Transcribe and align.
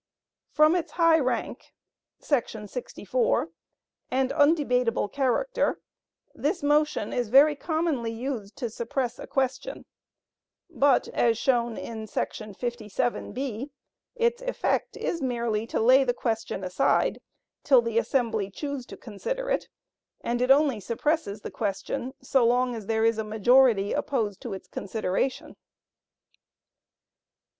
From 0.49 0.75
its 0.75 0.93
high 0.93 1.19
rank[§ 1.19 1.75
64] 2.69 3.49
and 4.09 4.31
undebatable 4.31 5.13
character, 5.13 5.79
this 6.33 6.63
motion 6.63 7.13
is 7.13 7.29
very 7.29 7.55
commonly 7.55 8.11
used 8.11 8.55
to 8.55 8.71
suppress 8.71 9.19
a 9.19 9.27
question, 9.27 9.85
but, 10.71 11.07
as 11.09 11.37
shown 11.37 11.77
in§ 11.77 12.07
57 12.57 13.31
(b), 13.33 13.69
its 14.15 14.41
effect 14.41 14.97
is 14.97 15.21
merely 15.21 15.67
to 15.67 15.79
lay 15.79 16.03
the 16.03 16.15
question 16.15 16.63
aside 16.63 17.21
till 17.63 17.83
the 17.83 17.99
assembly 17.99 18.49
choose 18.49 18.87
to 18.87 18.97
consider 18.97 19.51
it, 19.51 19.69
and 20.21 20.41
it 20.41 20.49
only 20.49 20.79
suppresses 20.79 21.41
the 21.41 21.51
question 21.51 22.11
so 22.23 22.43
long 22.43 22.73
as 22.73 22.87
there 22.87 23.05
is 23.05 23.19
a 23.19 23.23
majority 23.23 23.93
opposed 23.93 24.41
to 24.41 24.53
its 24.53 24.67
consideration. 24.67 25.55